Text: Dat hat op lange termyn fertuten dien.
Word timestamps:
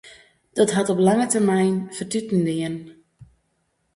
Dat 0.53 0.71
hat 0.75 0.89
op 0.93 0.97
lange 1.07 1.27
termyn 1.33 1.75
fertuten 1.97 2.41
dien. 2.49 2.75